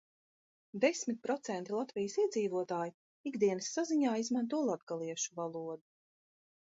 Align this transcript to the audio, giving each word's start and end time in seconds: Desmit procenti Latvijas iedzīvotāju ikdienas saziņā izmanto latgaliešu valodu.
Desmit 0.85 1.19
procenti 1.25 1.75
Latvijas 1.75 2.17
iedzīvotāju 2.23 2.95
ikdienas 3.33 3.69
saziņā 3.77 4.17
izmanto 4.25 4.63
latgaliešu 4.71 5.41
valodu. 5.43 5.79